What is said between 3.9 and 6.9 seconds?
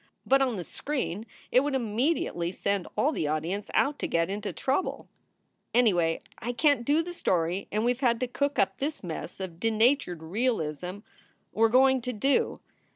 to get into trouble. Anyway, I can t